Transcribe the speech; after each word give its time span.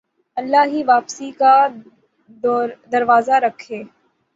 اللہ 0.37 0.63
ہی 0.67 0.81
واپسی 0.83 1.29
کا 1.39 1.53
دروازہ 2.93 3.35
رکھے 3.43 3.83